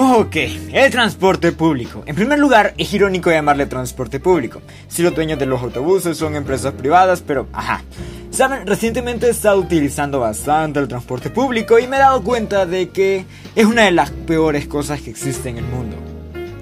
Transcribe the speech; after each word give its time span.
Ok, 0.00 0.36
el 0.72 0.92
transporte 0.92 1.50
público. 1.50 2.04
En 2.06 2.14
primer 2.14 2.38
lugar, 2.38 2.72
es 2.78 2.94
irónico 2.94 3.32
llamarle 3.32 3.66
transporte 3.66 4.20
público, 4.20 4.62
si 4.86 5.02
los 5.02 5.12
dueños 5.12 5.40
de 5.40 5.46
los 5.46 5.60
autobuses 5.60 6.16
son 6.16 6.36
empresas 6.36 6.72
privadas, 6.74 7.20
pero 7.20 7.48
ajá. 7.52 7.82
Saben, 8.30 8.64
recientemente 8.64 9.26
he 9.26 9.30
estado 9.30 9.58
utilizando 9.58 10.20
bastante 10.20 10.78
el 10.78 10.86
transporte 10.86 11.30
público 11.30 11.80
y 11.80 11.88
me 11.88 11.96
he 11.96 11.98
dado 11.98 12.22
cuenta 12.22 12.64
de 12.64 12.90
que 12.90 13.24
es 13.56 13.66
una 13.66 13.86
de 13.86 13.90
las 13.90 14.12
peores 14.12 14.68
cosas 14.68 15.00
que 15.00 15.10
existen 15.10 15.58
en 15.58 15.64
el 15.64 15.70
mundo. 15.72 15.96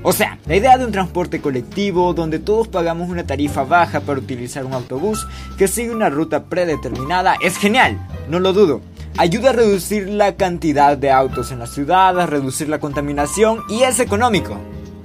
O 0.02 0.14
sea, 0.14 0.38
la 0.46 0.56
idea 0.56 0.78
de 0.78 0.86
un 0.86 0.92
transporte 0.92 1.42
colectivo 1.42 2.14
donde 2.14 2.38
todos 2.38 2.68
pagamos 2.68 3.10
una 3.10 3.26
tarifa 3.26 3.64
baja 3.64 4.00
para 4.00 4.18
utilizar 4.18 4.64
un 4.64 4.72
autobús 4.72 5.26
que 5.58 5.68
sigue 5.68 5.90
una 5.90 6.08
ruta 6.08 6.44
predeterminada 6.44 7.36
es 7.42 7.58
genial, 7.58 7.98
no 8.30 8.40
lo 8.40 8.54
dudo 8.54 8.80
ayuda 9.18 9.50
a 9.50 9.52
reducir 9.52 10.08
la 10.08 10.36
cantidad 10.36 10.96
de 10.96 11.10
autos 11.10 11.50
en 11.50 11.58
la 11.58 11.66
ciudad, 11.66 12.18
a 12.20 12.26
reducir 12.26 12.68
la 12.68 12.78
contaminación 12.78 13.60
y 13.68 13.82
es 13.82 14.00
económico. 14.00 14.58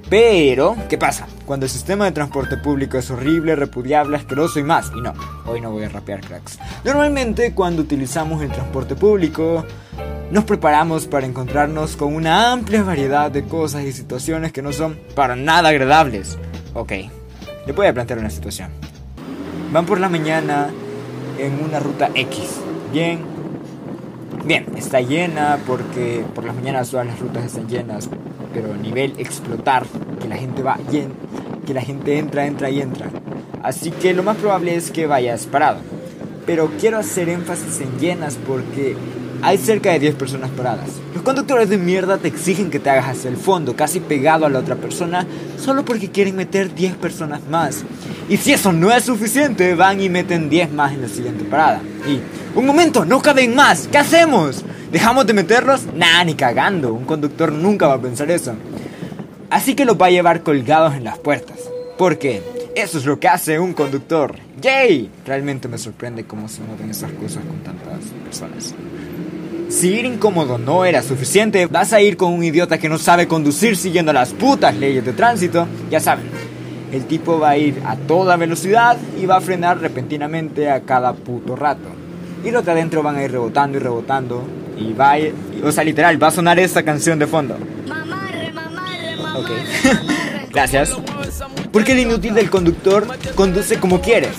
Pero, 0.09 0.75
¿qué 0.89 0.97
pasa? 0.97 1.25
Cuando 1.45 1.65
el 1.65 1.69
sistema 1.69 2.03
de 2.03 2.11
transporte 2.11 2.57
público 2.57 2.97
es 2.97 3.09
horrible, 3.09 3.55
repudiable, 3.55 4.17
asqueroso 4.17 4.59
y 4.59 4.63
más. 4.63 4.91
Y 4.93 4.99
no, 4.99 5.13
hoy 5.45 5.61
no 5.61 5.71
voy 5.71 5.85
a 5.85 5.89
rapear 5.89 6.19
cracks. 6.19 6.59
Normalmente 6.83 7.53
cuando 7.53 7.81
utilizamos 7.81 8.41
el 8.41 8.51
transporte 8.51 8.95
público, 8.95 9.65
nos 10.29 10.43
preparamos 10.43 11.07
para 11.07 11.25
encontrarnos 11.25 11.95
con 11.95 12.13
una 12.13 12.51
amplia 12.51 12.83
variedad 12.83 13.31
de 13.31 13.45
cosas 13.45 13.83
y 13.83 13.93
situaciones 13.93 14.51
que 14.51 14.61
no 14.61 14.73
son 14.73 14.99
para 15.15 15.37
nada 15.37 15.69
agradables. 15.69 16.37
Ok, 16.73 16.91
le 17.65 17.71
voy 17.73 17.87
a 17.87 17.93
plantear 17.93 18.19
una 18.19 18.29
situación. 18.29 18.69
Van 19.71 19.85
por 19.85 20.01
la 20.01 20.09
mañana 20.09 20.69
en 21.37 21.63
una 21.63 21.79
ruta 21.79 22.09
X. 22.13 22.59
Bien, 22.91 23.30
Bien, 24.45 24.65
está 24.75 25.01
llena 25.01 25.59
porque 25.67 26.25
por 26.33 26.43
las 26.43 26.55
mañanas 26.55 26.89
todas 26.89 27.05
las 27.05 27.19
rutas 27.19 27.45
están 27.45 27.67
llenas, 27.67 28.09
pero 28.53 28.75
nivel 28.75 29.13
explotar, 29.17 29.85
que 30.19 30.27
la 30.27 30.35
gente 30.35 30.63
va 30.63 30.77
que 31.65 31.73
la 31.73 31.81
gente 31.81 32.17
entra, 32.17 32.47
entra 32.47 32.69
y 32.69 32.81
entra. 32.81 33.09
Así 33.61 33.91
que 33.91 34.13
lo 34.13 34.23
más 34.23 34.37
probable 34.37 34.75
es 34.75 34.89
que 34.89 35.05
vayas 35.05 35.45
parado. 35.45 35.79
Pero 36.45 36.71
quiero 36.79 36.97
hacer 36.97 37.29
énfasis 37.29 37.81
en 37.81 37.99
llenas 37.99 38.37
porque 38.47 38.95
hay 39.41 39.57
cerca 39.57 39.91
de 39.91 39.99
10 39.99 40.15
personas 40.15 40.49
paradas. 40.51 40.89
Los 41.13 41.23
conductores 41.23 41.69
de 41.69 41.77
mierda 41.77 42.17
te 42.17 42.27
exigen 42.27 42.69
que 42.69 42.79
te 42.79 42.89
hagas 42.89 43.09
hacia 43.09 43.29
el 43.29 43.37
fondo, 43.37 43.75
casi 43.75 43.99
pegado 43.99 44.45
a 44.45 44.49
la 44.49 44.59
otra 44.59 44.75
persona, 44.75 45.25
solo 45.57 45.83
porque 45.83 46.09
quieren 46.09 46.35
meter 46.35 46.73
10 46.73 46.95
personas 46.95 47.41
más. 47.49 47.83
Y 48.29 48.37
si 48.37 48.53
eso 48.53 48.71
no 48.71 48.91
es 48.91 49.03
suficiente, 49.03 49.75
van 49.75 50.01
y 50.01 50.09
meten 50.09 50.49
10 50.49 50.71
más 50.71 50.93
en 50.93 51.01
la 51.01 51.07
siguiente 51.07 51.43
parada. 51.43 51.81
Y 52.07 52.19
un 52.57 52.65
momento, 52.65 53.05
no 53.05 53.21
caben 53.21 53.55
más. 53.55 53.87
¿Qué 53.91 53.97
hacemos? 53.97 54.63
¿Dejamos 54.91 55.25
de 55.25 55.33
meterlos? 55.33 55.85
Nah, 55.95 56.23
ni 56.23 56.35
cagando. 56.35 56.93
Un 56.93 57.05
conductor 57.05 57.51
nunca 57.51 57.87
va 57.87 57.95
a 57.95 58.01
pensar 58.01 58.29
eso. 58.29 58.53
Así 59.49 59.75
que 59.75 59.85
los 59.85 59.99
va 59.99 60.07
a 60.07 60.11
llevar 60.11 60.43
colgados 60.43 60.95
en 60.95 61.03
las 61.03 61.17
puertas. 61.17 61.57
Porque 61.97 62.41
eso 62.75 62.97
es 62.97 63.05
lo 63.05 63.19
que 63.19 63.27
hace 63.27 63.59
un 63.59 63.73
conductor. 63.73 64.35
¡Yay! 64.61 65.09
Realmente 65.25 65.67
me 65.67 65.77
sorprende 65.77 66.25
cómo 66.25 66.47
se 66.47 66.61
notan 66.61 66.89
esas 66.89 67.11
cosas 67.11 67.43
con 67.43 67.59
tantas 67.59 67.99
personas. 68.23 68.73
Si 69.71 69.87
ir 69.87 70.05
incómodo 70.05 70.57
no 70.57 70.83
era 70.83 71.01
suficiente, 71.01 71.65
vas 71.65 71.93
a 71.93 72.01
ir 72.01 72.17
con 72.17 72.33
un 72.33 72.43
idiota 72.43 72.77
que 72.77 72.89
no 72.89 72.97
sabe 72.97 73.27
conducir 73.27 73.77
siguiendo 73.77 74.11
las 74.11 74.33
putas 74.33 74.75
leyes 74.75 75.05
de 75.05 75.13
tránsito. 75.13 75.65
Ya 75.89 76.01
saben, 76.01 76.25
el 76.91 77.05
tipo 77.05 77.39
va 77.39 77.51
a 77.51 77.57
ir 77.57 77.81
a 77.85 77.95
toda 77.95 78.35
velocidad 78.35 78.97
y 79.19 79.25
va 79.25 79.37
a 79.37 79.41
frenar 79.41 79.79
repentinamente 79.79 80.69
a 80.69 80.81
cada 80.81 81.13
puto 81.13 81.55
rato 81.55 82.01
y 82.43 82.51
los 82.51 82.65
de 82.65 82.71
adentro 82.71 83.01
van 83.01 83.15
a 83.15 83.23
ir 83.23 83.31
rebotando 83.31 83.77
y 83.77 83.81
rebotando 83.81 84.43
y 84.77 84.93
va 84.93 85.11
a 85.11 85.19
ir, 85.19 85.33
o 85.63 85.71
sea, 85.71 85.83
literal, 85.83 86.21
va 86.21 86.27
a 86.27 86.31
sonar 86.31 86.59
esta 86.59 86.83
canción 86.83 87.19
de 87.19 87.27
fondo. 87.27 87.55
Ok, 89.35 89.49
gracias. 90.51 90.97
Porque 91.71 91.93
el 91.93 91.99
inútil 91.99 92.33
del 92.33 92.49
conductor 92.49 93.07
conduce 93.35 93.79
como 93.79 94.01
quiere. 94.01 94.29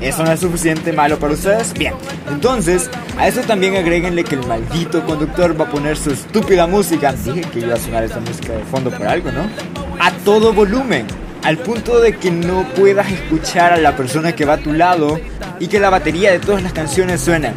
¿Eso 0.00 0.24
no 0.24 0.32
es 0.32 0.40
suficiente 0.40 0.92
malo 0.92 1.18
para 1.18 1.34
ustedes? 1.34 1.72
Bien, 1.74 1.94
entonces 2.28 2.90
a 3.20 3.28
eso 3.28 3.42
también 3.42 3.76
agréguenle 3.76 4.24
que 4.24 4.34
el 4.34 4.46
maldito 4.46 5.04
conductor 5.04 5.54
va 5.60 5.66
a 5.66 5.70
poner 5.70 5.98
su 5.98 6.10
estúpida 6.10 6.66
música. 6.66 7.12
Dije 7.12 7.42
que 7.42 7.58
iba 7.60 7.74
a 7.74 7.78
sonar 7.78 8.02
esta 8.02 8.18
música 8.18 8.54
de 8.54 8.64
fondo 8.64 8.90
por 8.90 9.06
algo, 9.06 9.30
¿no? 9.30 9.42
A 10.00 10.10
todo 10.24 10.54
volumen 10.54 11.06
al 11.42 11.58
punto 11.58 12.00
de 12.00 12.16
que 12.16 12.30
no 12.30 12.66
puedas 12.74 13.12
escuchar 13.12 13.74
a 13.74 13.76
la 13.76 13.94
persona 13.94 14.34
que 14.34 14.46
va 14.46 14.54
a 14.54 14.56
tu 14.56 14.72
lado 14.72 15.20
y 15.58 15.66
que 15.66 15.78
la 15.78 15.90
batería 15.90 16.32
de 16.32 16.38
todas 16.38 16.62
las 16.62 16.72
canciones 16.72 17.20
suena. 17.20 17.52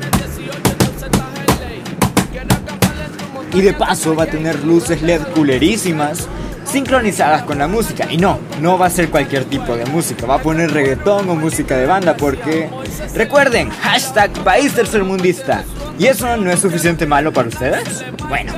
Y 3.54 3.62
de 3.62 3.72
paso 3.72 4.16
va 4.18 4.24
a 4.24 4.28
tener 4.28 4.66
luces 4.66 5.02
LED 5.02 5.22
culerísimas 5.34 6.28
sincronizadas 6.74 7.44
con 7.44 7.60
la 7.60 7.68
música. 7.68 8.08
Y 8.10 8.18
no, 8.18 8.40
no 8.60 8.78
va 8.78 8.88
a 8.88 8.90
ser 8.90 9.10
cualquier 9.10 9.46
tipo 9.46 9.78
de 9.78 9.86
música, 9.86 10.26
va 10.26 10.36
a 10.36 10.42
poner 10.42 10.72
reggaetón 10.72 11.30
o 11.30 11.36
música 11.36 11.78
de 11.78 11.86
banda 11.86 12.18
porque... 12.18 12.68
Recuerden, 13.14 13.70
hashtag 13.70 14.32
país 14.44 14.74
tercermundista. 14.74 15.64
¿Y 16.00 16.08
eso 16.08 16.36
no 16.36 16.52
es 16.52 16.60
suficiente 16.60 17.06
malo 17.06 17.32
para 17.32 17.50
ustedes? 17.50 18.04
Bueno, 18.28 18.54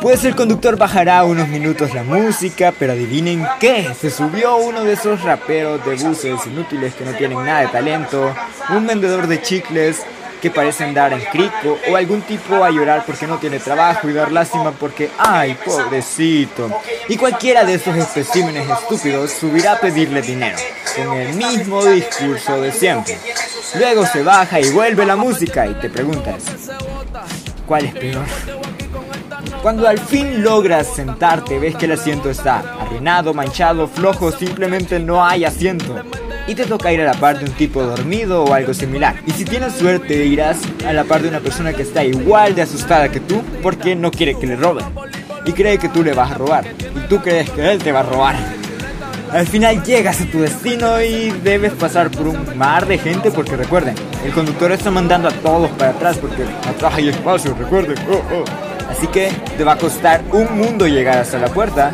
pues 0.00 0.24
el 0.24 0.36
conductor 0.36 0.76
bajará 0.76 1.24
unos 1.24 1.48
minutos 1.48 1.92
la 1.92 2.04
música, 2.04 2.72
pero 2.78 2.92
adivinen 2.92 3.44
qué, 3.58 3.90
se 4.00 4.10
subió 4.10 4.56
uno 4.56 4.84
de 4.84 4.92
esos 4.92 5.22
raperos 5.22 5.84
de 5.84 5.96
buses 5.96 6.46
inútiles 6.46 6.94
que 6.94 7.04
no 7.04 7.12
tienen 7.12 7.44
nada 7.44 7.62
de 7.62 7.68
talento, 7.68 8.32
un 8.70 8.86
vendedor 8.86 9.26
de 9.26 9.42
chicles 9.42 10.04
que 10.44 10.50
parecen 10.50 10.92
dar 10.92 11.10
en 11.14 11.22
crico 11.24 11.78
o 11.90 11.96
algún 11.96 12.20
tipo 12.20 12.62
a 12.62 12.70
llorar 12.70 13.04
porque 13.06 13.26
no 13.26 13.38
tiene 13.38 13.58
trabajo 13.60 14.10
y 14.10 14.12
dar 14.12 14.30
lástima 14.30 14.72
porque, 14.72 15.08
ay, 15.16 15.56
pobrecito. 15.64 16.68
Y 17.08 17.16
cualquiera 17.16 17.64
de 17.64 17.72
esos 17.72 17.96
especímenes 17.96 18.68
estúpidos 18.68 19.30
subirá 19.30 19.72
a 19.72 19.80
pedirle 19.80 20.20
dinero, 20.20 20.58
con 20.94 21.16
el 21.16 21.32
mismo 21.32 21.82
discurso 21.86 22.60
de 22.60 22.72
siempre. 22.72 23.16
Luego 23.78 24.04
se 24.04 24.22
baja 24.22 24.60
y 24.60 24.68
vuelve 24.68 25.06
la 25.06 25.16
música 25.16 25.66
y 25.66 25.72
te 25.80 25.88
preguntas, 25.88 26.42
¿cuál 27.66 27.86
es 27.86 27.94
peor? 27.94 28.26
Cuando 29.62 29.88
al 29.88 29.98
fin 29.98 30.42
logras 30.42 30.88
sentarte, 30.94 31.58
ves 31.58 31.74
que 31.76 31.86
el 31.86 31.92
asiento 31.92 32.28
está 32.28 32.58
arruinado, 32.82 33.32
manchado, 33.32 33.88
flojo, 33.88 34.30
simplemente 34.30 34.98
no 34.98 35.24
hay 35.24 35.46
asiento. 35.46 36.04
Y 36.46 36.54
te 36.54 36.66
toca 36.66 36.92
ir 36.92 37.00
a 37.00 37.04
la 37.04 37.14
par 37.14 37.38
de 37.38 37.46
un 37.46 37.52
tipo 37.52 37.82
dormido 37.82 38.44
o 38.44 38.52
algo 38.52 38.74
similar. 38.74 39.16
Y 39.26 39.30
si 39.30 39.44
tienes 39.44 39.72
suerte, 39.74 40.26
irás 40.26 40.58
a 40.86 40.92
la 40.92 41.04
par 41.04 41.22
de 41.22 41.28
una 41.28 41.40
persona 41.40 41.72
que 41.72 41.82
está 41.82 42.04
igual 42.04 42.54
de 42.54 42.62
asustada 42.62 43.08
que 43.08 43.20
tú 43.20 43.42
porque 43.62 43.96
no 43.96 44.10
quiere 44.10 44.38
que 44.38 44.46
le 44.46 44.56
roben. 44.56 44.84
Y 45.46 45.52
cree 45.52 45.78
que 45.78 45.88
tú 45.88 46.02
le 46.02 46.12
vas 46.12 46.32
a 46.32 46.34
robar. 46.34 46.66
Y 46.66 47.08
tú 47.08 47.18
crees 47.20 47.48
que 47.50 47.70
él 47.70 47.78
te 47.78 47.92
va 47.92 48.00
a 48.00 48.02
robar. 48.02 48.36
Al 49.32 49.46
final 49.46 49.82
llegas 49.82 50.20
a 50.20 50.26
tu 50.26 50.40
destino 50.40 51.00
y 51.00 51.30
debes 51.42 51.72
pasar 51.72 52.10
por 52.10 52.28
un 52.28 52.56
mar 52.56 52.86
de 52.86 52.98
gente 52.98 53.30
porque 53.32 53.56
recuerden, 53.56 53.96
el 54.24 54.32
conductor 54.32 54.70
está 54.70 54.92
mandando 54.92 55.28
a 55.28 55.32
todos 55.32 55.70
para 55.70 55.90
atrás 55.90 56.18
porque 56.18 56.44
atrás 56.68 56.94
hay 56.94 57.08
espacio, 57.08 57.52
recuerden. 57.58 57.96
Oh, 58.08 58.22
oh. 58.32 58.44
Así 58.88 59.08
que 59.08 59.32
te 59.56 59.64
va 59.64 59.72
a 59.72 59.76
costar 59.76 60.22
un 60.32 60.56
mundo 60.56 60.86
llegar 60.86 61.18
hasta 61.18 61.38
la 61.38 61.48
puerta. 61.48 61.92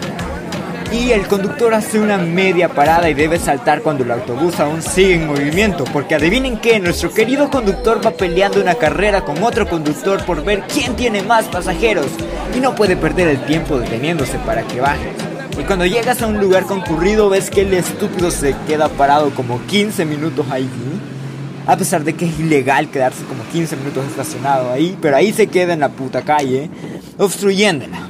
Y 0.92 1.12
el 1.12 1.28
conductor 1.28 1.72
hace 1.72 2.00
una 2.00 2.18
media 2.18 2.68
parada 2.68 3.08
y 3.08 3.14
debe 3.14 3.38
saltar 3.38 3.80
cuando 3.80 4.02
el 4.02 4.10
autobús 4.10 4.58
aún 4.58 4.82
sigue 4.82 5.14
en 5.14 5.26
movimiento. 5.26 5.84
Porque 5.84 6.16
adivinen 6.16 6.58
que 6.58 6.80
nuestro 6.80 7.12
querido 7.12 7.48
conductor 7.48 8.04
va 8.04 8.10
peleando 8.10 8.60
una 8.60 8.74
carrera 8.74 9.24
con 9.24 9.40
otro 9.42 9.68
conductor 9.68 10.24
por 10.24 10.44
ver 10.44 10.64
quién 10.72 10.96
tiene 10.96 11.22
más 11.22 11.46
pasajeros. 11.46 12.08
Y 12.56 12.60
no 12.60 12.74
puede 12.74 12.96
perder 12.96 13.28
el 13.28 13.44
tiempo 13.46 13.78
deteniéndose 13.78 14.38
para 14.38 14.62
que 14.62 14.80
baje. 14.80 15.12
Y 15.58 15.62
cuando 15.62 15.86
llegas 15.86 16.22
a 16.22 16.26
un 16.26 16.38
lugar 16.38 16.64
concurrido 16.64 17.28
ves 17.28 17.50
que 17.50 17.60
el 17.60 17.72
estúpido 17.72 18.30
se 18.30 18.56
queda 18.66 18.88
parado 18.88 19.30
como 19.30 19.64
15 19.66 20.04
minutos 20.04 20.46
ahí 20.50 20.68
a 21.66 21.76
pesar 21.76 22.02
de 22.02 22.14
que 22.14 22.26
es 22.26 22.40
ilegal 22.40 22.90
quedarse 22.90 23.22
como 23.24 23.44
15 23.44 23.76
minutos 23.76 24.04
estacionado 24.06 24.72
ahí, 24.72 24.96
pero 25.00 25.16
ahí 25.16 25.32
se 25.32 25.46
queda 25.46 25.72
en 25.72 25.80
la 25.80 25.90
puta 25.90 26.22
calle, 26.22 26.68
obstruyéndola. 27.16 28.09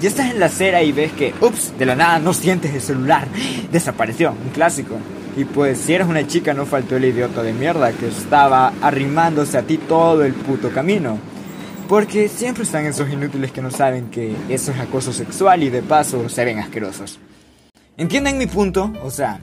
Ya 0.00 0.08
estás 0.08 0.30
en 0.30 0.38
la 0.38 0.46
acera 0.46 0.80
y 0.84 0.92
ves 0.92 1.10
que, 1.12 1.34
ups, 1.40 1.76
de 1.76 1.84
la 1.84 1.96
nada 1.96 2.20
no 2.20 2.32
sientes 2.32 2.72
el 2.72 2.80
celular, 2.80 3.26
desapareció, 3.72 4.30
un 4.30 4.50
clásico. 4.50 4.96
Y 5.36 5.44
pues 5.44 5.78
si 5.78 5.92
eres 5.92 6.06
una 6.06 6.24
chica 6.24 6.54
no 6.54 6.66
faltó 6.66 6.96
el 6.96 7.04
idiota 7.04 7.42
de 7.42 7.52
mierda 7.52 7.90
que 7.90 8.06
estaba 8.06 8.72
arrimándose 8.80 9.58
a 9.58 9.62
ti 9.62 9.76
todo 9.76 10.24
el 10.24 10.34
puto 10.34 10.70
camino. 10.70 11.18
Porque 11.88 12.28
siempre 12.28 12.62
están 12.62 12.86
esos 12.86 13.10
inútiles 13.10 13.50
que 13.50 13.60
no 13.60 13.72
saben 13.72 14.08
que 14.08 14.36
eso 14.48 14.70
es 14.70 14.78
acoso 14.78 15.12
sexual 15.12 15.64
y 15.64 15.70
de 15.70 15.82
paso 15.82 16.28
se 16.28 16.44
ven 16.44 16.60
asquerosos. 16.60 17.18
¿Entienden 17.96 18.38
mi 18.38 18.46
punto? 18.46 18.92
O 19.02 19.10
sea, 19.10 19.40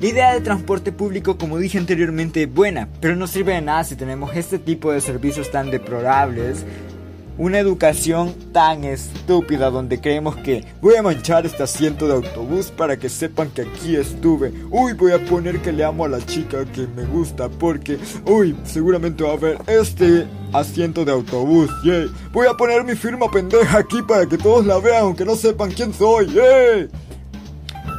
la 0.00 0.06
idea 0.06 0.32
de 0.32 0.42
transporte 0.42 0.92
público, 0.92 1.38
como 1.38 1.58
dije 1.58 1.76
anteriormente, 1.76 2.44
es 2.44 2.54
buena, 2.54 2.88
pero 3.00 3.16
no 3.16 3.26
sirve 3.26 3.54
de 3.54 3.62
nada 3.62 3.82
si 3.82 3.96
tenemos 3.96 4.36
este 4.36 4.60
tipo 4.60 4.92
de 4.92 5.00
servicios 5.00 5.50
tan 5.50 5.72
deplorables 5.72 6.64
una 7.38 7.60
educación 7.60 8.34
tan 8.52 8.84
estúpida 8.84 9.70
donde 9.70 10.00
creemos 10.00 10.36
que 10.36 10.64
voy 10.82 10.96
a 10.96 11.02
manchar 11.02 11.46
este 11.46 11.62
asiento 11.62 12.06
de 12.08 12.14
autobús 12.14 12.70
para 12.70 12.98
que 12.98 13.08
sepan 13.08 13.48
que 13.50 13.62
aquí 13.62 13.96
estuve. 13.96 14.52
Uy, 14.70 14.92
voy 14.94 15.12
a 15.12 15.24
poner 15.24 15.60
que 15.60 15.72
le 15.72 15.84
amo 15.84 16.04
a 16.04 16.08
la 16.08 16.24
chica 16.26 16.64
que 16.66 16.86
me 16.88 17.04
gusta 17.04 17.48
porque, 17.48 17.98
uy, 18.26 18.56
seguramente 18.64 19.22
va 19.22 19.32
a 19.32 19.36
ver 19.36 19.58
este 19.68 20.26
asiento 20.52 21.04
de 21.04 21.12
autobús. 21.12 21.70
Yay. 21.84 22.10
Voy 22.32 22.48
a 22.48 22.54
poner 22.54 22.84
mi 22.84 22.96
firma 22.96 23.30
pendeja 23.30 23.78
aquí 23.78 24.02
para 24.02 24.26
que 24.26 24.36
todos 24.36 24.66
la 24.66 24.78
vean 24.78 25.04
aunque 25.04 25.24
no 25.24 25.36
sepan 25.36 25.70
quién 25.70 25.94
soy. 25.94 26.26
Yay. 26.26 26.88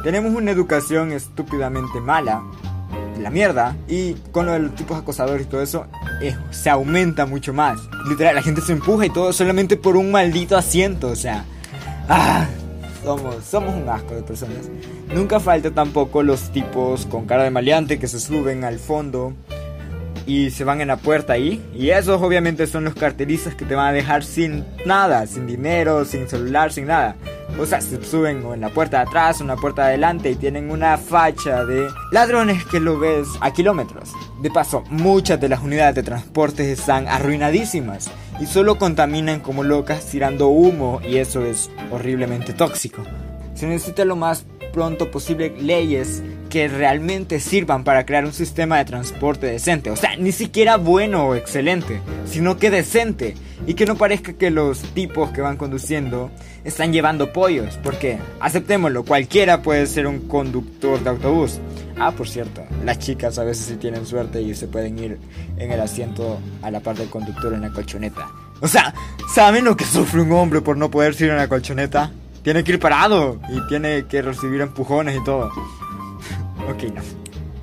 Tenemos 0.04 0.34
una 0.34 0.50
educación 0.50 1.12
estúpidamente 1.12 2.00
mala 2.00 2.42
la 3.20 3.30
mierda. 3.30 3.76
Y 3.88 4.14
con 4.32 4.46
lo 4.46 4.52
de 4.52 4.60
los 4.60 4.74
tipos 4.74 4.98
acosadores 4.98 5.46
y 5.46 5.48
todo 5.48 5.62
eso, 5.62 5.86
se 6.50 6.70
aumenta 6.70 7.26
mucho 7.26 7.52
más. 7.52 7.80
Literal, 8.08 8.34
la 8.34 8.42
gente 8.42 8.60
se 8.60 8.72
empuja 8.72 9.06
y 9.06 9.10
todo 9.10 9.32
solamente 9.32 9.76
por 9.76 9.96
un 9.96 10.10
maldito 10.10 10.56
asiento. 10.56 11.08
O 11.08 11.16
sea, 11.16 11.44
ah, 12.08 12.46
somos, 13.02 13.36
somos 13.44 13.74
un 13.74 13.88
asco 13.88 14.14
de 14.14 14.22
personas. 14.22 14.68
Nunca 15.14 15.40
falta 15.40 15.70
tampoco 15.70 16.22
los 16.22 16.50
tipos 16.52 17.06
con 17.06 17.26
cara 17.26 17.44
de 17.44 17.50
maleante 17.50 17.98
que 17.98 18.08
se 18.08 18.20
suben 18.20 18.64
al 18.64 18.78
fondo 18.78 19.34
y 20.26 20.50
se 20.50 20.64
van 20.64 20.80
en 20.80 20.88
la 20.88 20.96
puerta 20.96 21.32
ahí. 21.32 21.60
Y 21.74 21.90
esos 21.90 22.22
obviamente 22.22 22.66
son 22.66 22.84
los 22.84 22.94
carteristas 22.94 23.54
que 23.54 23.64
te 23.64 23.74
van 23.74 23.88
a 23.88 23.92
dejar 23.92 24.22
sin 24.22 24.64
nada, 24.86 25.26
sin 25.26 25.46
dinero, 25.46 26.04
sin 26.04 26.28
celular, 26.28 26.72
sin 26.72 26.86
nada. 26.86 27.16
O 27.58 27.66
sea, 27.66 27.80
se 27.80 28.02
suben 28.04 28.44
en 28.52 28.60
la 28.60 28.68
puerta 28.68 28.98
de 28.98 29.02
atrás 29.08 29.40
o 29.40 29.42
en 29.42 29.48
la 29.48 29.56
puerta 29.56 29.82
de 29.82 29.88
adelante 29.88 30.30
y 30.30 30.36
tienen 30.36 30.70
una 30.70 30.96
facha 30.98 31.64
de 31.64 31.88
ladrones 32.12 32.64
que 32.66 32.78
lo 32.78 32.98
ves 32.98 33.26
a 33.40 33.52
kilómetros. 33.52 34.12
De 34.40 34.50
paso, 34.50 34.84
muchas 34.88 35.38
de 35.38 35.50
las 35.50 35.62
unidades 35.62 35.96
de 35.96 36.02
transporte 36.02 36.72
están 36.72 37.06
arruinadísimas 37.08 38.10
y 38.40 38.46
solo 38.46 38.78
contaminan 38.78 39.40
como 39.40 39.62
locas 39.62 40.06
tirando 40.06 40.48
humo 40.48 41.00
y 41.06 41.16
eso 41.16 41.44
es 41.44 41.70
horriblemente 41.90 42.54
tóxico. 42.54 43.02
Se 43.54 43.66
necesita 43.66 44.06
lo 44.06 44.16
más 44.16 44.46
pronto 44.72 45.10
posible 45.10 45.52
leyes 45.60 46.22
que 46.48 46.68
realmente 46.68 47.38
sirvan 47.38 47.84
para 47.84 48.06
crear 48.06 48.24
un 48.24 48.32
sistema 48.32 48.78
de 48.78 48.86
transporte 48.86 49.46
decente. 49.46 49.90
O 49.90 49.96
sea, 49.96 50.16
ni 50.16 50.32
siquiera 50.32 50.76
bueno 50.76 51.26
o 51.26 51.34
excelente, 51.34 52.00
sino 52.24 52.56
que 52.56 52.70
decente. 52.70 53.34
Y 53.66 53.74
que 53.74 53.84
no 53.84 53.96
parezca 53.96 54.32
que 54.32 54.50
los 54.50 54.80
tipos 54.94 55.30
que 55.30 55.42
van 55.42 55.58
conduciendo 55.58 56.30
están 56.64 56.92
llevando 56.92 57.32
pollos. 57.32 57.78
Porque, 57.82 58.18
aceptémoslo, 58.40 59.04
cualquiera 59.04 59.60
puede 59.60 59.86
ser 59.86 60.06
un 60.06 60.20
conductor 60.20 60.98
de 61.04 61.10
autobús. 61.10 61.60
Ah, 62.02 62.12
por 62.12 62.26
cierto, 62.26 62.62
las 62.82 62.98
chicas 62.98 63.38
a 63.38 63.44
veces 63.44 63.66
sí 63.66 63.76
tienen 63.76 64.06
suerte 64.06 64.40
y 64.40 64.54
se 64.54 64.66
pueden 64.66 64.98
ir 64.98 65.18
en 65.58 65.70
el 65.70 65.78
asiento 65.82 66.40
a 66.62 66.70
la 66.70 66.80
parte 66.80 67.02
del 67.02 67.10
conductor 67.10 67.52
en 67.52 67.60
la 67.60 67.70
colchoneta. 67.70 68.26
O 68.62 68.68
sea, 68.68 68.94
¿saben 69.28 69.66
lo 69.66 69.76
que 69.76 69.84
sufre 69.84 70.22
un 70.22 70.32
hombre 70.32 70.62
por 70.62 70.78
no 70.78 70.90
poder 70.90 71.14
ir 71.20 71.28
en 71.28 71.36
la 71.36 71.46
colchoneta? 71.46 72.10
Tiene 72.42 72.64
que 72.64 72.72
ir 72.72 72.78
parado 72.78 73.38
y 73.50 73.68
tiene 73.68 74.06
que 74.06 74.22
recibir 74.22 74.62
empujones 74.62 75.14
y 75.14 75.24
todo. 75.24 75.48
ok, 76.70 76.84
no. 76.94 77.02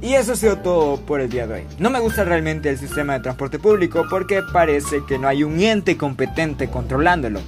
Y 0.03 0.13
eso 0.13 0.33
ha 0.33 0.35
sido 0.35 0.59
todo 0.59 0.97
por 0.97 1.19
el 1.19 1.31
día 1.31 1.47
de 1.47 1.55
hoy. 1.55 1.63
No 1.79 1.89
me 1.89 1.99
gusta 1.99 2.23
realmente 2.23 2.69
el 2.69 2.77
sistema 2.77 3.13
de 3.13 3.21
transporte 3.21 3.57
público 3.57 4.05
porque 4.07 4.43
parece 4.53 5.01
que 5.07 5.17
no 5.17 5.27
hay 5.27 5.43
un 5.43 5.59
ente 5.59 5.97
competente 5.97 6.69
controlándolo. 6.69 7.39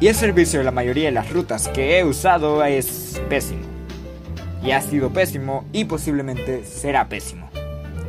Y 0.00 0.06
el 0.06 0.14
servicio 0.14 0.60
de 0.60 0.64
la 0.64 0.70
mayoría 0.70 1.06
de 1.06 1.12
las 1.12 1.30
rutas 1.30 1.66
que 1.66 1.98
he 1.98 2.04
usado 2.04 2.64
es 2.64 3.20
pésimo. 3.28 3.67
Y 4.62 4.72
ha 4.72 4.80
sido 4.80 5.10
pésimo 5.10 5.64
y 5.72 5.84
posiblemente 5.84 6.64
será 6.64 7.08
pésimo. 7.08 7.48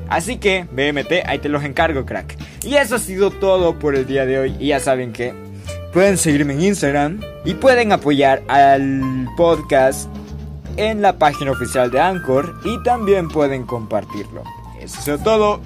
Así 0.09 0.37
que, 0.37 0.65
BMT, 0.71 1.27
ahí 1.27 1.37
te 1.39 1.49
los 1.49 1.63
encargo, 1.63 2.05
crack. 2.05 2.35
Y 2.63 2.75
eso 2.75 2.95
ha 2.95 2.99
sido 2.99 3.29
todo 3.29 3.77
por 3.77 3.95
el 3.95 4.07
día 4.07 4.25
de 4.25 4.39
hoy. 4.39 4.55
Y 4.59 4.67
ya 4.67 4.79
saben 4.79 5.13
que 5.13 5.33
pueden 5.93 6.17
seguirme 6.17 6.53
en 6.53 6.61
Instagram 6.63 7.21
y 7.45 7.53
pueden 7.53 7.91
apoyar 7.91 8.41
al 8.47 9.27
podcast 9.37 10.09
en 10.77 11.01
la 11.01 11.17
página 11.17 11.51
oficial 11.51 11.91
de 11.91 11.99
Anchor 11.99 12.55
y 12.63 12.81
también 12.83 13.27
pueden 13.27 13.65
compartirlo. 13.65 14.43
Eso 14.79 15.13
es 15.15 15.23
todo. 15.23 15.61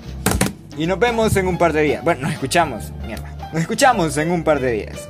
Y 0.77 0.87
nos 0.87 0.99
vemos 0.99 1.35
en 1.37 1.47
un 1.47 1.57
par 1.57 1.71
de 1.71 1.83
días. 1.83 2.03
Bueno, 2.03 2.21
nos 2.21 2.33
escuchamos. 2.33 2.91
Mierda. 3.05 3.31
Nos 3.53 3.61
escuchamos 3.61 4.17
en 4.17 4.31
un 4.31 4.43
par 4.43 4.59
de 4.59 4.71
días. 4.71 5.07